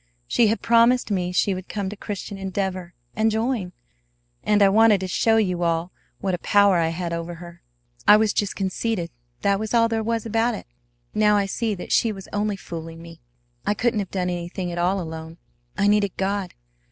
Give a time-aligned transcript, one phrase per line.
[0.27, 3.71] She had promised me she would come to Christian Endeavor, and join;
[4.43, 7.61] and I wanted to show you all what a power I had over her.
[8.07, 9.11] I was just conceited;
[9.43, 10.65] that was all there was about it.
[11.13, 13.19] Now I see that she was only fooling me.
[13.63, 15.37] I couldn't have done anything at all alone.
[15.77, 16.55] I needed God.